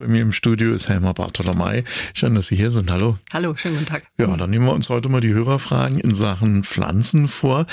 [0.00, 1.84] Bei mir im Studio ist Helma Bartolomei.
[2.14, 2.90] Schön, dass Sie hier sind.
[2.90, 3.18] Hallo.
[3.34, 4.04] Hallo, schönen guten Tag.
[4.18, 7.66] Ja, dann nehmen wir uns heute mal die Hörerfragen in Sachen Pflanzen vor.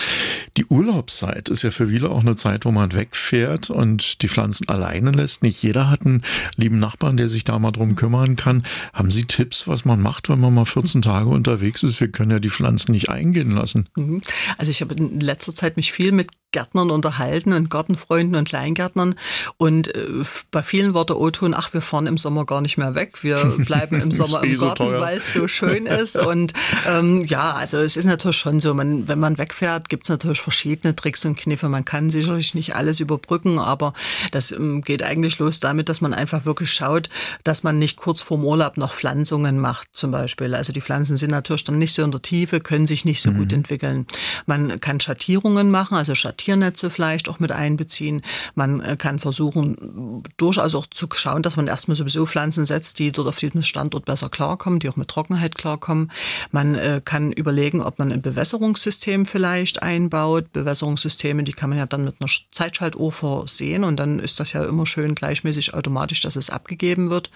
[0.58, 4.67] Die Urlaubszeit ist ja für viele auch eine Zeit, wo man wegfährt und die Pflanzen
[4.67, 5.42] alleine lässt.
[5.42, 6.21] Nicht jeder hat einen
[6.58, 8.66] lieben Nachbarn, der sich da mal drum kümmern kann.
[8.91, 12.02] Haben Sie Tipps, was man macht, wenn man mal 14 Tage unterwegs ist?
[12.02, 13.88] Wir können ja die Pflanzen nicht eingehen lassen.
[13.96, 14.21] Mhm.
[14.57, 19.16] Also ich habe in letzter Zeit mich viel mit Gärtnern unterhalten und Gartenfreunden und Kleingärtnern
[19.57, 22.95] und äh, bei vielen war der O-Ton, ach, wir fahren im Sommer gar nicht mehr
[22.95, 26.53] weg, wir bleiben im Sommer im eh Garten, so weil es so schön ist und
[26.88, 30.41] ähm, ja, also es ist natürlich schon so, man, wenn man wegfährt, gibt es natürlich
[30.41, 33.94] verschiedene Tricks und Kniffe, man kann sicherlich nicht alles überbrücken, aber
[34.31, 37.09] das ähm, geht eigentlich los damit, dass man einfach wirklich schaut,
[37.44, 41.31] dass man nicht kurz vorm Urlaub noch Pflanzungen macht zum Beispiel, also die Pflanzen sind
[41.31, 43.38] natürlich dann nicht so in der Tiefe, können sich nicht so mhm.
[43.38, 44.08] gut entwickeln.
[44.45, 48.22] Man kann Schattierungen machen, also Schattierungen Tiernetze vielleicht auch mit einbeziehen.
[48.55, 53.11] Man äh, kann versuchen, durchaus auch zu schauen, dass man erstmal sowieso Pflanzen setzt, die
[53.11, 56.11] dort auf diesem Standort besser klarkommen, die auch mit Trockenheit klarkommen.
[56.52, 60.52] Man äh, kann überlegen, ob man ein Bewässerungssystem vielleicht einbaut.
[60.53, 64.64] Bewässerungssysteme, die kann man ja dann mit einer Zeitschaltuhr versehen und dann ist das ja
[64.64, 67.30] immer schön gleichmäßig automatisch, dass es abgegeben wird.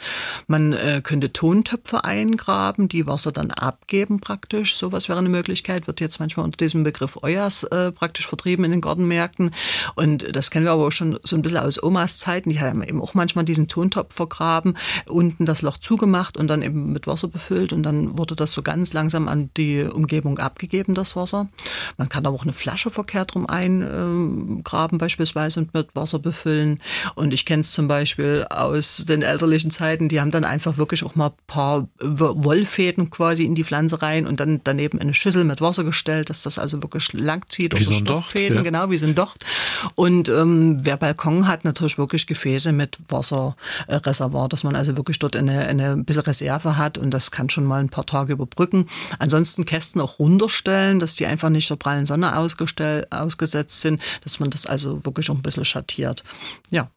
[0.48, 4.76] Man äh, könnte Tontöpfe eingraben, die Wasser dann abgeben praktisch.
[4.76, 8.72] Sowas wäre eine Möglichkeit, wird jetzt manchmal unter diesem Begriff Euas äh, praktisch vertrieben in
[8.72, 9.52] den Gartenmärkten.
[9.96, 12.50] Und das kennen wir aber auch schon so ein bisschen aus Omas Zeiten.
[12.50, 14.51] Die haben eben auch manchmal diesen Tontopf vergraben,
[15.08, 17.74] unten das Loch zugemacht und dann eben mit Wasser befüllt.
[17.74, 21.50] Und dann wurde das so ganz langsam an die Umgebung abgegeben, das Wasser.
[21.98, 26.80] Man kann aber auch eine Flasche verkehrt rum eingraben beispielsweise und mit Wasser befüllen.
[27.16, 31.04] Und ich kenne es zum Beispiel aus den elterlichen Zeiten, die haben dann einfach wirklich
[31.04, 35.44] auch mal ein paar Wollfäden quasi in die Pflanze rein und dann daneben eine Schüssel
[35.44, 37.78] mit Wasser gestellt, dass das also wirklich lang zieht.
[37.78, 38.64] Wie so ein Stoffäden, ja.
[38.64, 39.38] genau wie sind dort.
[39.96, 45.36] Und ähm, wer Balkon hat, natürlich wirklich Gefäße mit Wasserreservoir, dass man also wirklich dort
[45.36, 48.88] eine, eine bisschen Reserve hat und das kann schon mal ein paar Tage überbrücken.
[49.20, 54.50] Ansonsten Kästen auch runterstellen, dass die einfach nicht der prallen Sonne ausgesetzt sind, dass man
[54.50, 56.24] das also wirklich auch ein bisschen schattiert.
[56.70, 56.90] Ja.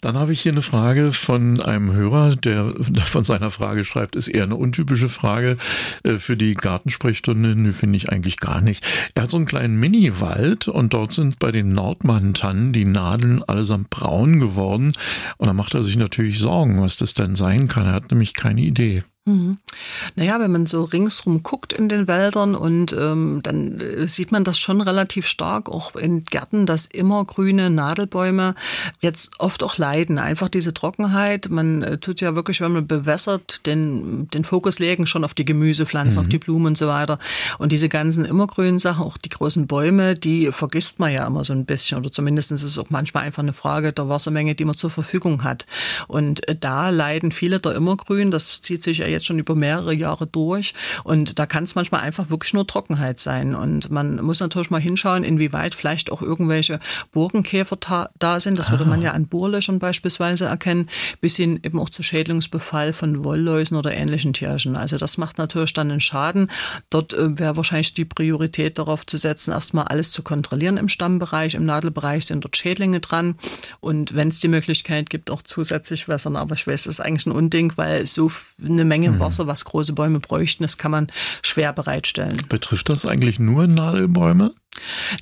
[0.00, 4.28] Dann habe ich hier eine Frage von einem Hörer, der von seiner Frage schreibt, ist
[4.28, 5.56] eher eine untypische Frage
[6.02, 7.54] äh, für die Gartensprechstunde.
[7.56, 8.84] Nö, finde ich eigentlich gar nicht.
[9.14, 13.90] Er hat so einen kleinen Mini-Wald und dort sind bei den Nordmann-Tannen die Nadeln allesamt
[13.90, 14.92] braun geworden.
[15.38, 17.86] Und da macht er sich natürlich Sorgen, was das denn sein kann.
[17.86, 19.02] Er hat nämlich keine Idee.
[19.26, 19.58] Mhm.
[20.16, 24.44] Naja, wenn man so ringsrum guckt in den Wäldern und ähm, dann äh, sieht man
[24.44, 28.54] das schon relativ stark, auch in Gärten, dass immer grüne Nadelbäume
[29.00, 30.18] jetzt oft auch leiden.
[30.18, 31.50] Einfach diese Trockenheit.
[31.50, 35.44] Man äh, tut ja wirklich, wenn man bewässert, den, den Fokus legen schon auf die
[35.44, 36.20] Gemüsepflanzen, mhm.
[36.20, 37.18] auf die Blumen und so weiter.
[37.58, 41.52] Und diese ganzen immergrünen Sachen, auch die großen Bäume, die vergisst man ja immer so
[41.52, 41.98] ein bisschen.
[41.98, 45.44] Oder zumindest ist es auch manchmal einfach eine Frage der Wassermenge, die man zur Verfügung
[45.44, 45.66] hat.
[46.08, 48.30] Und äh, da leiden viele der Immergrün.
[48.30, 50.74] Das zieht sich jetzt schon über mehrere Jahre durch.
[51.04, 53.54] Und da kann es manchmal einfach wirklich nur Trockenheit sein.
[53.54, 56.80] Und man muss natürlich mal hinschauen, inwieweit vielleicht auch irgendwelche
[57.12, 58.58] Burgenkäfer da sind.
[58.58, 60.88] Das würde man ja an Bohrlöchern beispielsweise erkennen,
[61.20, 64.76] bis hin eben auch zu Schädlingsbefall von Wollläusen oder ähnlichen Tierchen.
[64.76, 66.50] Also das macht natürlich dann einen Schaden.
[66.90, 71.54] Dort äh, wäre wahrscheinlich die Priorität darauf zu setzen, erstmal alles zu kontrollieren im Stammbereich,
[71.54, 73.36] im Nadelbereich sind dort Schädlinge dran.
[73.80, 76.36] Und wenn es die Möglichkeit gibt, auch zusätzlich wässern.
[76.36, 78.30] Aber ich weiß, das ist eigentlich ein Unding, weil so
[78.64, 79.20] eine Menge Menge mhm.
[79.20, 80.62] Wasser, was große Bäume bräuchten.
[80.62, 81.08] Das kann man
[81.42, 82.40] schwer bereitstellen.
[82.48, 84.52] Betrifft das eigentlich nur Nadelbäume?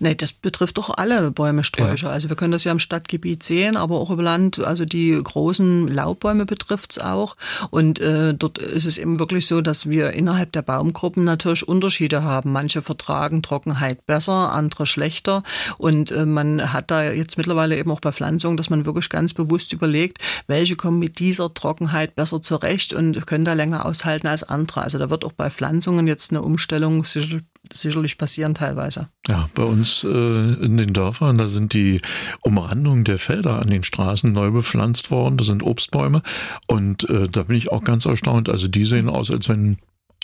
[0.00, 2.08] Nee, das betrifft doch alle Bäume, Sträucher.
[2.08, 2.12] Ja.
[2.12, 5.88] Also wir können das ja im Stadtgebiet sehen, aber auch im Land, also die großen
[5.88, 7.36] Laubbäume betrifft's auch.
[7.70, 12.22] Und äh, dort ist es eben wirklich so, dass wir innerhalb der Baumgruppen natürlich Unterschiede
[12.22, 12.52] haben.
[12.52, 15.42] Manche vertragen Trockenheit besser, andere schlechter.
[15.76, 19.34] Und äh, man hat da jetzt mittlerweile eben auch bei Pflanzungen, dass man wirklich ganz
[19.34, 24.42] bewusst überlegt, welche kommen mit dieser Trockenheit besser zurecht und können da länger aushalten als
[24.42, 24.82] andere.
[24.82, 27.04] Also da wird auch bei Pflanzungen jetzt eine Umstellung
[27.72, 29.08] sicherlich passieren teilweise.
[29.26, 32.00] Ja, bei uns äh, in den Dörfern, da sind die
[32.42, 35.36] Umrandungen der Felder an den Straßen neu bepflanzt worden.
[35.36, 36.22] Das sind Obstbäume.
[36.66, 38.48] Und äh, da bin ich auch ganz erstaunt.
[38.48, 39.78] Also die sehen aus, als wenn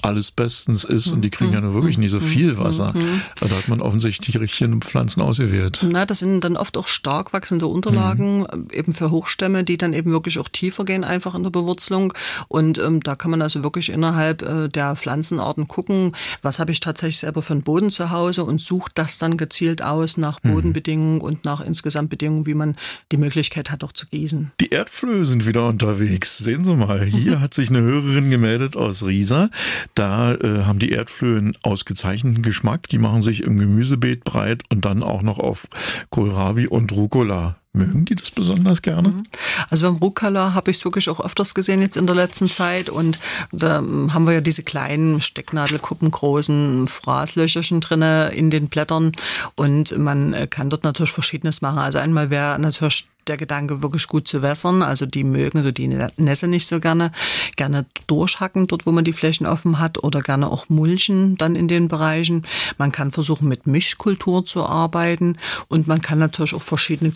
[0.04, 2.94] alles bestens ist und die kriegen ja nur wirklich nicht so viel Wasser.
[3.40, 5.80] Da hat man offensichtlich die richtigen Pflanzen ausgewählt.
[5.88, 8.68] Na, das sind dann oft auch stark wachsende Unterlagen, mhm.
[8.72, 12.12] eben für Hochstämme, die dann eben wirklich auch tiefer gehen, einfach in der Bewurzelung.
[12.48, 16.12] Und ähm, da kann man also wirklich innerhalb äh, der Pflanzenarten gucken,
[16.42, 19.82] was habe ich tatsächlich selber für einen Boden zu Hause und sucht das dann gezielt
[19.82, 20.52] aus nach mhm.
[20.52, 21.22] Bodenbedingungen mhm.
[21.22, 22.76] und nach insgesamt Bedingungen, wie man
[23.12, 24.52] die Möglichkeit hat, auch zu gießen.
[24.60, 26.38] Die Erdflöhe sind wieder unterwegs.
[26.38, 29.50] Sehen Sie mal, hier hat sich eine Hörerin gemeldet aus Riesa.
[29.94, 32.88] Da äh, haben die Erdflöhe einen ausgezeichneten Geschmack.
[32.88, 35.68] Die machen sich im Gemüsebeet breit und dann auch noch auf
[36.10, 37.56] Kohlrabi und Rucola.
[37.76, 39.08] Mögen die das besonders gerne?
[39.08, 39.22] Mhm.
[39.68, 42.88] Also beim Rucola habe ich es wirklich auch öfters gesehen jetzt in der letzten Zeit
[42.88, 43.18] und
[43.50, 49.10] da haben wir ja diese kleinen Stecknadelkuppen großen Fraßlöcherchen drinne in den Blättern
[49.56, 51.78] und man kann dort natürlich Verschiedenes machen.
[51.78, 54.82] Also einmal wäre natürlich der Gedanke, wirklich gut zu wässern.
[54.82, 57.10] Also die mögen so die Nässe nicht so gerne.
[57.56, 61.66] Gerne durchhacken dort, wo man die Flächen offen hat oder gerne auch mulchen dann in
[61.66, 62.46] den Bereichen.
[62.76, 65.38] Man kann versuchen, mit Mischkultur zu arbeiten
[65.68, 67.12] und man kann natürlich auch verschiedene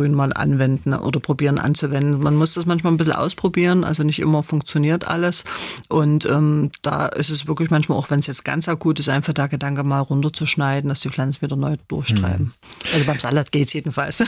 [0.00, 2.20] Kräuterbrühen mal anwenden oder probieren anzuwenden.
[2.20, 5.44] Man muss das manchmal ein bisschen ausprobieren, also nicht immer funktioniert alles.
[5.88, 9.32] Und ähm, da ist es wirklich manchmal, auch wenn es jetzt ganz akut ist, einfach
[9.32, 12.46] der Gedanke mal runterzuschneiden, dass die Pflanzen wieder neu durchtreiben.
[12.46, 12.94] Mhm.
[12.94, 14.18] Also beim Salat geht es jedenfalls.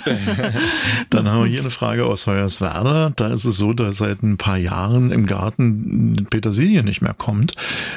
[1.10, 3.12] Dann haben wir hier eine Frage aus Hoyerswerda.
[3.16, 7.54] Da ist es so, dass seit ein paar Jahren im Garten Petersilie nicht mehr kommt,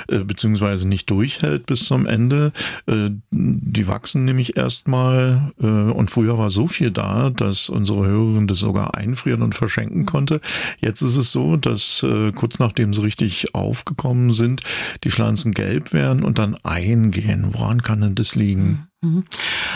[0.07, 2.51] äh, beziehungsweise nicht durchhält bis zum Ende.
[2.87, 8.47] Äh, die wachsen nämlich erstmal äh, und früher war so viel da, dass unsere Hörerin
[8.47, 10.41] das sogar einfrieren und verschenken konnte.
[10.79, 14.61] Jetzt ist es so, dass kurz nachdem sie richtig aufgekommen sind,
[15.03, 17.49] die Pflanzen gelb werden und dann eingehen.
[17.51, 18.87] Woran kann denn das liegen?
[19.01, 19.25] Mhm.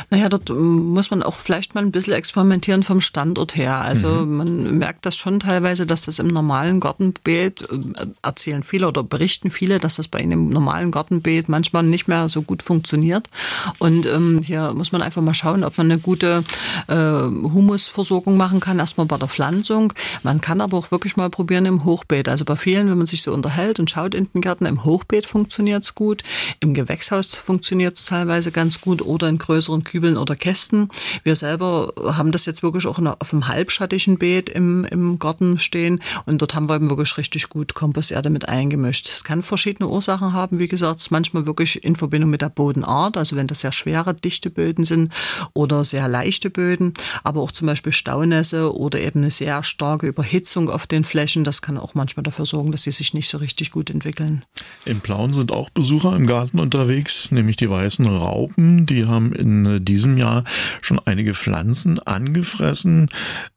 [0.10, 3.76] Naja, dort ähm, muss man auch vielleicht mal ein bisschen experimentieren vom Standort her.
[3.76, 4.38] Also mhm.
[4.38, 9.52] man merkt das schon teilweise, dass das im normalen Gartenbeet, äh, erzählen viele oder berichten
[9.52, 13.30] viele, dass das bei einem normalen Gartenbeet manchmal nicht mehr so gut funktioniert.
[13.78, 16.44] Und ähm, hier muss man einfach mal schauen, ob man eine gute
[16.88, 19.94] äh, Humusversorgung machen kann, erstmal bei der Pflanzung.
[20.24, 22.30] Man kann aber auch wirklich mal probieren im Hochbeet.
[22.30, 25.26] Also bei vielen, wenn man sich so unterhält und schaut in den Garten, im Hochbeet
[25.26, 26.24] funktioniert es gut,
[26.60, 30.88] im Gewächshaus funktioniert es teilweise ganz gut oder in größeren Kübeln oder Kästen.
[31.24, 36.02] Wir selber haben das jetzt wirklich auch auf einem halbschattigen Beet im, im Garten stehen
[36.26, 39.10] und dort haben wir eben wirklich richtig gut Komposterde mit eingemischt.
[39.10, 43.36] Es kann verschiedene Ursachen haben, wie gesagt, manchmal wirklich in Verbindung mit der Bodenart, also
[43.36, 45.12] wenn das sehr schwere, dichte Böden sind
[45.54, 50.70] oder sehr leichte Böden, aber auch zum Beispiel Staunässe oder eben eine sehr starke Überhitzung
[50.70, 53.72] auf den Flächen, das kann auch manchmal dafür sorgen, dass sie sich nicht so richtig
[53.72, 54.44] gut entwickeln.
[54.86, 59.66] In Plauen sind auch Besucher im Garten unterwegs, nämlich die weißen Raupen, die haben in
[59.66, 60.44] äh, diesem Jahr
[60.82, 63.10] schon einige Pflanzen angefressen.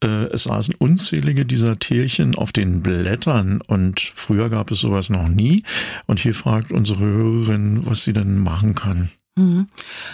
[0.03, 5.29] Äh, es saßen unzählige dieser Tierchen auf den Blättern und früher gab es sowas noch
[5.29, 5.63] nie.
[6.07, 9.11] Und hier fragt unsere Hörerin, was sie denn machen kann.
[9.35, 9.69] Mhm.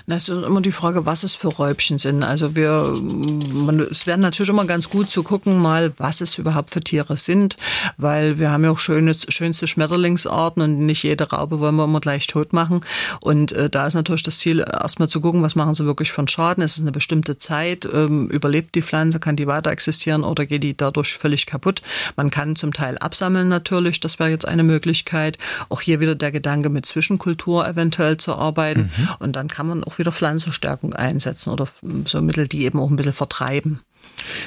[0.07, 2.23] Das ist immer die Frage, was es für Räubchen sind.
[2.23, 6.71] Also wir, man, es wäre natürlich immer ganz gut zu gucken, mal, was es überhaupt
[6.71, 7.57] für Tiere sind,
[7.97, 11.99] weil wir haben ja auch schöne, schönste Schmetterlingsarten und nicht jede Raupe wollen wir immer
[11.99, 12.83] gleich tot machen.
[13.21, 16.29] Und äh, da ist natürlich das Ziel, erstmal zu gucken, was machen sie wirklich von
[16.29, 16.63] Schaden.
[16.63, 17.89] Ist es eine bestimmte Zeit?
[17.93, 19.19] Ähm, überlebt die Pflanze?
[19.19, 21.83] Kann die weiter existieren oder geht die dadurch völlig kaputt?
[22.15, 25.39] Man kann zum Teil absammeln natürlich, das wäre jetzt eine Möglichkeit.
[25.71, 28.93] Auch hier wieder der Gedanke, mit Zwischenkultur eventuell zu arbeiten.
[28.97, 29.08] Mhm.
[29.19, 31.69] Und dann kann man auch wieder Pflanzenstärkung einsetzen oder
[32.07, 33.81] so Mittel, die eben auch ein bisschen vertreiben.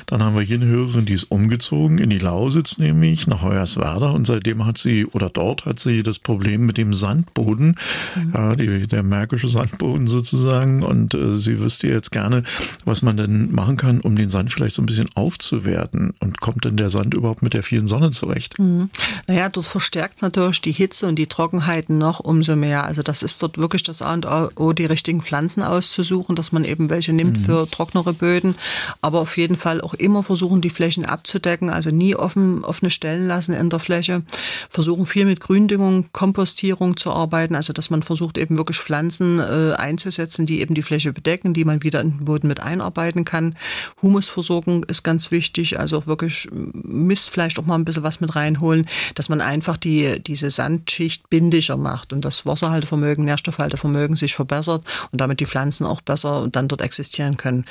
[0.05, 4.11] Dann haben wir hier eine Hörerin, die ist umgezogen in die Lausitz, nämlich nach Hoyerswerda
[4.11, 7.77] und seitdem hat sie oder dort hat sie das Problem mit dem Sandboden,
[8.15, 8.31] mhm.
[8.33, 12.43] ja, die, der märkische Sandboden sozusagen und äh, sie wüsste jetzt gerne,
[12.85, 16.65] was man denn machen kann, um den Sand vielleicht so ein bisschen aufzuwerten und kommt
[16.65, 18.59] denn der Sand überhaupt mit der vielen Sonne zurecht?
[18.59, 18.89] Mhm.
[19.27, 22.83] Naja, dort verstärkt natürlich die Hitze und die Trockenheiten noch umso mehr.
[22.85, 26.65] Also das ist dort wirklich das A und O, die richtigen Pflanzen auszusuchen, dass man
[26.65, 27.45] eben welche nimmt mhm.
[27.45, 28.55] für trocknere Böden,
[29.01, 33.27] aber auf jeden Fall auch immer versuchen, die Flächen abzudecken, also nie offen, offene Stellen
[33.27, 34.23] lassen in der Fläche.
[34.69, 39.73] Versuchen viel mit Gründüngung, Kompostierung zu arbeiten, also dass man versucht eben wirklich Pflanzen äh,
[39.73, 43.55] einzusetzen, die eben die Fläche bedecken, die man wieder in den Boden mit einarbeiten kann.
[44.01, 48.35] Humusversorgung ist ganz wichtig, also auch wirklich Mist vielleicht auch mal ein bisschen was mit
[48.35, 54.83] reinholen, dass man einfach die, diese Sandschicht bindiger macht und das Wasserhaltevermögen, Nährstoffhaltevermögen sich verbessert
[55.11, 57.65] und damit die Pflanzen auch besser dann dort existieren können.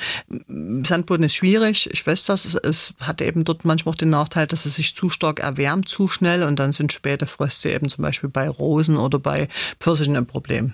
[0.83, 4.09] Sandboden ist schwierig, ich, ich weiß das, es, es hat eben dort manchmal auch den
[4.09, 6.43] Nachteil, dass es sich zu stark erwärmt, zu schnell.
[6.43, 9.47] Und dann sind späte Fröste eben zum Beispiel bei Rosen oder bei
[9.79, 10.73] Pfirsichen ein Problem.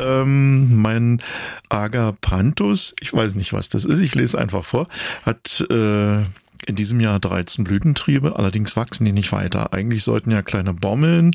[0.00, 1.22] Ähm, mein
[1.68, 4.88] Agapanthus, ich weiß nicht, was das ist, ich lese einfach vor,
[5.24, 6.24] hat äh,
[6.66, 9.72] in diesem Jahr 13 Blütentriebe, allerdings wachsen die nicht weiter.
[9.72, 11.32] Eigentlich sollten ja kleine Bommeln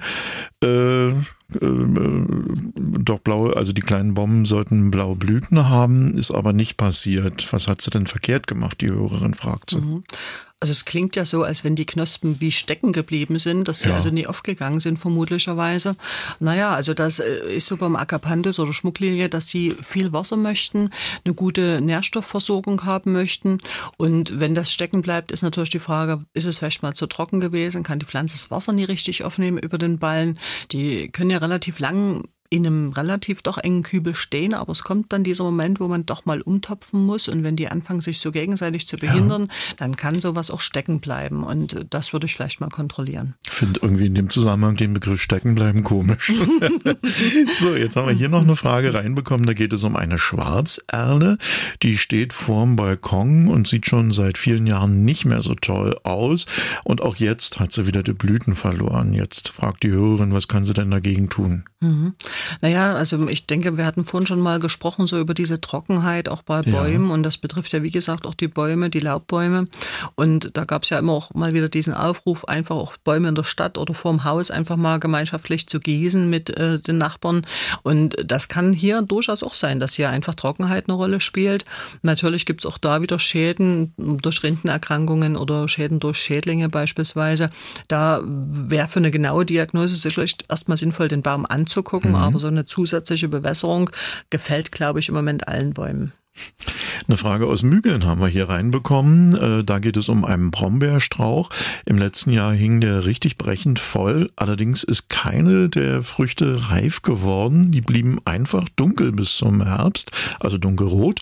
[0.63, 1.13] äh, äh,
[2.99, 7.51] doch blaue, also die kleinen Bomben sollten blaue Blüten haben, ist aber nicht passiert.
[7.51, 9.81] Was hat sie denn verkehrt gemacht, die Hörerin fragt sie.
[9.81, 10.03] Mhm.
[10.59, 13.89] Also es klingt ja so, als wenn die Knospen wie stecken geblieben sind, dass sie
[13.89, 13.95] ja.
[13.95, 15.95] also nie aufgegangen sind, vermutlicherweise.
[16.39, 20.89] Naja, also das äh, ist so beim Acapandus oder Schmucklilie, dass sie viel Wasser möchten,
[21.23, 23.59] eine gute Nährstoffversorgung haben möchten.
[23.97, 27.39] Und wenn das stecken bleibt, ist natürlich die Frage, ist es vielleicht mal zu trocken
[27.39, 27.83] gewesen?
[27.83, 30.39] Kann die Pflanze das Wasser nie richtig aufnehmen über den Ballen?
[30.71, 35.11] Die können ja relativ lang in einem relativ doch engen Kübel stehen, aber es kommt
[35.11, 38.31] dann dieser Moment, wo man doch mal umtopfen muss und wenn die anfangen, sich so
[38.31, 39.75] gegenseitig zu behindern, ja.
[39.77, 43.35] dann kann sowas auch stecken bleiben und äh, das würde ich vielleicht mal kontrollieren.
[43.45, 46.31] Ich finde irgendwie in dem Zusammenhang den Begriff stecken bleiben komisch.
[47.59, 51.37] so, jetzt haben wir hier noch eine Frage reinbekommen, da geht es um eine Schwarzerle,
[51.83, 56.45] die steht vorm Balkon und sieht schon seit vielen Jahren nicht mehr so toll aus
[56.83, 59.13] und auch jetzt hat sie wieder die Blüten verloren.
[59.13, 61.65] Jetzt fragt die Hörerin, was kann sie denn dagegen tun?
[61.79, 62.13] Mhm.
[62.61, 66.41] Naja, also ich denke, wir hatten vorhin schon mal gesprochen, so über diese Trockenheit auch
[66.41, 67.07] bei Bäumen.
[67.07, 67.13] Ja.
[67.13, 69.67] Und das betrifft ja, wie gesagt, auch die Bäume, die Laubbäume.
[70.15, 73.35] Und da gab es ja immer auch mal wieder diesen Aufruf, einfach auch Bäume in
[73.35, 77.45] der Stadt oder vorm Haus einfach mal gemeinschaftlich zu gießen mit äh, den Nachbarn.
[77.83, 81.65] Und das kann hier durchaus auch sein, dass hier einfach Trockenheit eine Rolle spielt.
[82.01, 87.49] Natürlich gibt es auch da wieder Schäden durch Rindenerkrankungen oder Schäden durch Schädlinge beispielsweise.
[87.87, 92.17] Da wäre für eine genaue Diagnose sicherlich erstmal sinnvoll, den Baum anzugucken, mhm.
[92.27, 93.89] Aber so eine zusätzliche Bewässerung
[94.29, 96.13] gefällt, glaube ich, im Moment allen Bäumen.
[97.07, 99.35] Eine Frage aus Mügeln haben wir hier reinbekommen.
[99.35, 101.49] Äh, da geht es um einen Brombeerstrauch.
[101.85, 104.29] Im letzten Jahr hing der richtig brechend voll.
[104.35, 107.71] Allerdings ist keine der Früchte reif geworden.
[107.71, 111.21] Die blieben einfach dunkel bis zum Herbst, also dunkelrot.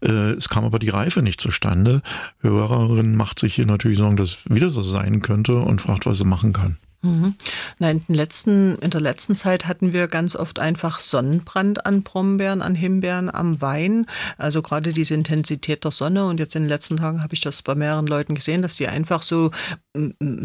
[0.00, 2.00] Äh, es kam aber die Reife nicht zustande.
[2.40, 6.24] Hörerin macht sich hier natürlich Sorgen, dass wieder so sein könnte und fragt, was sie
[6.24, 6.78] machen kann.
[7.06, 7.34] Mhm.
[7.78, 12.62] Nein, in, letzten, in der letzten Zeit hatten wir ganz oft einfach Sonnenbrand an Brombeeren,
[12.62, 14.06] an Himbeeren, am Wein.
[14.38, 16.26] Also gerade diese Intensität der Sonne.
[16.26, 18.88] Und jetzt in den letzten Tagen habe ich das bei mehreren Leuten gesehen, dass die
[18.88, 19.50] einfach so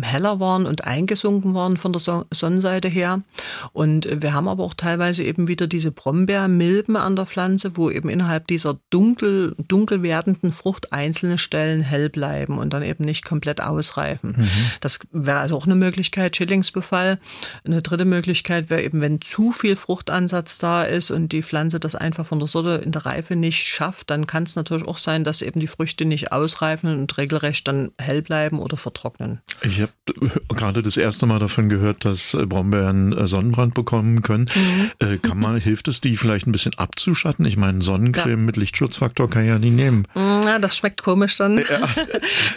[0.01, 2.01] heller waren und eingesunken waren von der
[2.31, 3.21] Sonnenseite her.
[3.73, 8.09] Und wir haben aber auch teilweise eben wieder diese Brombeermilben an der Pflanze, wo eben
[8.09, 13.61] innerhalb dieser dunkel, dunkel werdenden Frucht einzelne Stellen hell bleiben und dann eben nicht komplett
[13.61, 14.35] ausreifen.
[14.37, 14.47] Mhm.
[14.79, 17.17] Das wäre also auch eine Möglichkeit, Schillingsbefall.
[17.63, 21.95] Eine dritte Möglichkeit wäre eben, wenn zu viel Fruchtansatz da ist und die Pflanze das
[21.95, 25.23] einfach von der Sorte in der Reife nicht schafft, dann kann es natürlich auch sein,
[25.23, 29.39] dass eben die Früchte nicht ausreifen und regelrecht dann hell bleiben oder vertrocknen.
[29.63, 29.93] Ich habe
[30.49, 34.49] gerade das erste Mal davon gehört, dass Brombeeren äh, Sonnenbrand bekommen können.
[34.53, 34.91] Mhm.
[34.99, 37.45] Äh, kann man, hilft es, die vielleicht ein bisschen abzuschatten?
[37.45, 38.45] Ich meine, Sonnencreme ja.
[38.45, 40.05] mit Lichtschutzfaktor kann ich ja nie nehmen.
[40.15, 41.59] Ja, das schmeckt komisch dann.
[41.59, 41.63] Ja.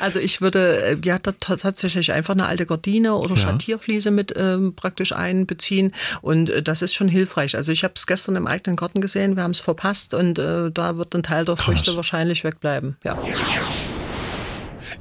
[0.00, 3.42] Also ich würde äh, ja tatsächlich einfach eine alte Gardine oder ja.
[3.84, 7.56] Schattierfliese mit ähm, praktisch einbeziehen und äh, das ist schon hilfreich.
[7.56, 10.70] Also ich habe es gestern im eigenen Garten gesehen, wir haben es verpasst und äh,
[10.70, 11.96] da wird ein Teil der Früchte Krass.
[11.96, 12.96] wahrscheinlich wegbleiben.
[13.04, 13.16] Ja.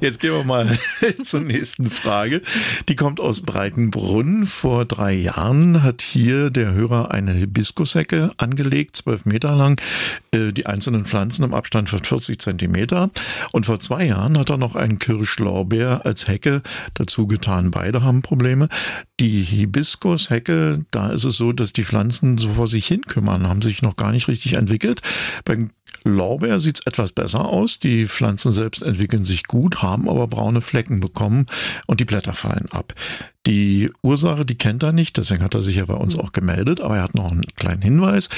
[0.00, 0.78] Jetzt gehen wir mal
[1.22, 2.42] zur nächsten Frage.
[2.88, 4.46] Die kommt aus Breitenbrunn.
[4.46, 9.80] Vor drei Jahren hat hier der Hörer eine Hibiskushecke angelegt, zwölf Meter lang,
[10.32, 13.10] äh, die einzelnen Pflanzen im Abstand von 40 Zentimeter.
[13.52, 16.62] Und vor zwei Jahren hat er noch einen Kirschlorbeer als Hecke
[16.94, 17.70] dazu getan.
[17.70, 18.68] Beide haben Probleme.
[19.20, 23.62] Die Hibiskushecke, da ist es so, dass die Pflanzen so vor sich hin kümmern, haben
[23.62, 25.02] sich noch gar nicht richtig entwickelt.
[25.44, 25.70] Beim
[26.04, 27.80] Lorbeer sieht es etwas besser aus.
[27.80, 31.46] Die Pflanzen selbst entwickeln sich gut, haben aber braune Flecken bekommen
[31.86, 32.92] und die Blätter fallen ab.
[33.46, 36.80] Die Ursache, die kennt er nicht, deswegen hat er sich ja bei uns auch gemeldet,
[36.80, 38.28] aber er hat noch einen kleinen Hinweis.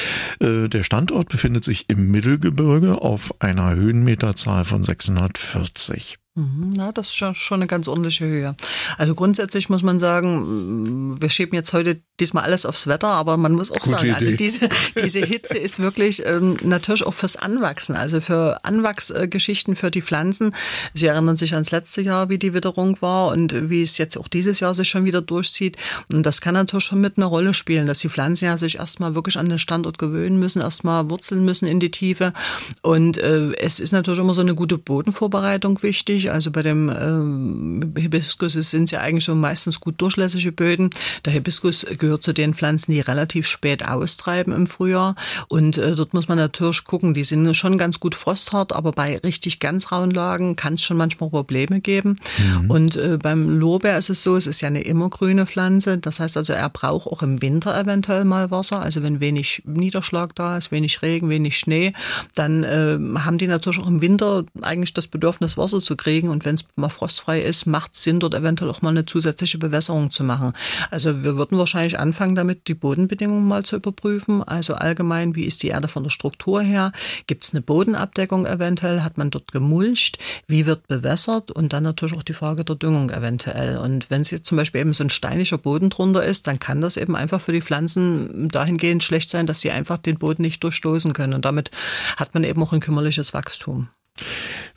[0.41, 6.19] Äh, der Standort befindet sich im Mittelgebirge auf einer Höhenmeterzahl von 640.
[6.39, 8.55] Mhm, na, das ist schon eine ganz ordentliche Höhe.
[8.99, 13.53] Also grundsätzlich muss man sagen, wir schieben jetzt heute diesmal alles aufs Wetter, aber man
[13.53, 14.45] muss auch Gute sagen, also Idee.
[14.45, 14.69] also diese,
[15.03, 20.55] diese Hitze ist wirklich ähm, natürlich auch fürs Anwachsen, also für Anwachsgeschichten für die Pflanzen.
[20.93, 24.29] Sie erinnern sich ans letzte Jahr, wie die Witterung war und wie es jetzt auch
[24.29, 25.79] dieses Jahr sich schon wieder durchzieht.
[26.13, 29.15] Und das kann natürlich schon mit einer Rolle spielen, dass die Pflanzen ja sich erstmal
[29.15, 32.35] wirklich an den Standort gewöhnen müssen, erstmal wurzeln müssen in die Tiefe.
[32.83, 37.95] Und äh, es ist natürlich immer so eine gute Bodenvorbereitung wichtig also bei dem ähm,
[37.97, 40.91] Hibiskus sind ja eigentlich so meistens gut durchlässige Böden.
[41.25, 45.15] Der Hibiskus gehört zu den Pflanzen, die relativ spät austreiben im Frühjahr.
[45.49, 49.19] Und äh, dort muss man natürlich gucken, die sind schon ganz gut frosthart, aber bei
[49.19, 52.17] richtig ganz rauen Lagen kann es schon manchmal Probleme geben.
[52.39, 52.71] Mhm.
[52.71, 55.99] Und äh, beim Lorbeer ist es so, es ist ja eine immergrüne Pflanze.
[55.99, 58.81] Das heißt also, er braucht auch im Winter eventuell mal Wasser.
[58.81, 61.93] Also wenn wenig Niederschlag da ist, wenig Regen, wenig Schnee,
[62.35, 66.29] dann äh, haben die natürlich auch im Winter eigentlich das Bedürfnis, Wasser zu kriegen kriegen.
[66.29, 69.59] Und wenn es mal frostfrei ist, macht es Sinn, dort eventuell auch mal eine zusätzliche
[69.59, 70.53] Bewässerung zu machen.
[70.91, 74.43] Also wir würden wahrscheinlich anfangen damit, die Bodenbedingungen mal zu überprüfen.
[74.43, 76.93] Also allgemein, wie ist die Erde von der Struktur her?
[77.27, 79.03] Gibt es eine Bodenabdeckung eventuell?
[79.03, 80.19] Hat man dort gemulcht?
[80.47, 81.51] Wie wird bewässert?
[81.51, 83.79] Und dann natürlich auch die Frage der Düngung eventuell.
[83.79, 86.81] Und wenn es jetzt zum Beispiel eben so ein steiniger Boden drunter ist, dann kann
[86.81, 90.65] das eben einfach für die Pflanzen dahingehend schlecht sein, dass sie einfach den Boden nicht
[90.65, 91.35] durchstoßen können.
[91.35, 91.71] Und damit
[92.17, 93.89] hat man eben auch ein kümmerliches Wachstum.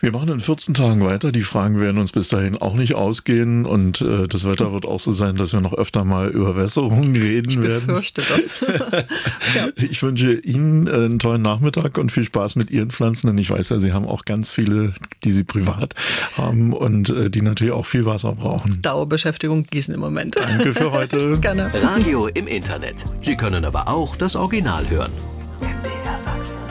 [0.02, 1.34] Wir machen in 14 Tagen weiter.
[1.34, 5.00] Die Fragen werden uns bis dahin auch nicht ausgehen und äh, das Wetter wird auch
[5.00, 7.80] so sein, dass wir noch öfter mal über Wässerungen reden ich werden.
[7.80, 8.62] Ich befürchte das.
[9.56, 9.68] ja.
[9.76, 13.50] Ich wünsche Ihnen äh, einen tollen Nachmittag und viel Spaß mit Ihren Pflanzen, denn ich
[13.50, 14.94] weiß ja, Sie haben auch ganz viele,
[15.26, 15.96] die Sie privat
[16.38, 18.82] haben und äh, die natürlich auch viel Wasser brauchen.
[18.82, 20.38] Dauerbeschäftigung gießen im Moment.
[20.40, 21.38] Danke für heute.
[21.42, 21.72] Gerne.
[21.84, 23.04] Radio im Internet.
[23.22, 25.12] Sie können aber auch das Original hören.
[25.60, 26.62] MDR Sachsen.